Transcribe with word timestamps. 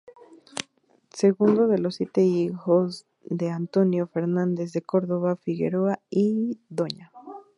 Segundo 1.13 1.67
de 1.67 1.77
los 1.77 1.97
siete 1.97 2.23
hijos 2.23 3.05
de 3.23 3.45
D. 3.45 3.51
Antonio 3.51 4.07
Fernández 4.07 4.71
de 4.73 4.81
Córdoba 4.81 5.35
Figueroa 5.35 5.99
y 6.09 6.57
Dña. 6.69 7.11